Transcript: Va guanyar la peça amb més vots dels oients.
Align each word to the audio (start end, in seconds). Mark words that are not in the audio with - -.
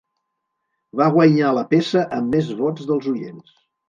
Va 1.01 1.09
guanyar 1.17 1.51
la 1.57 1.63
peça 1.73 2.05
amb 2.19 2.31
més 2.37 2.49
vots 2.63 2.89
dels 2.93 3.11
oients. 3.13 3.53